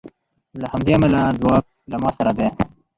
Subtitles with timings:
[0.61, 2.47] له همدې امله ځواک له ما سره دی